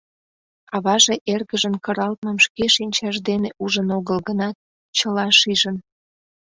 [0.75, 4.55] Аваже эргыжын кыралтмым шке шинчаж дене ужын огыл гынат,
[4.97, 5.77] чыла шижын.